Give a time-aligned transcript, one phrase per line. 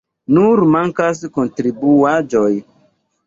[0.35, 2.49] Nur mankas kontribuaĵoj.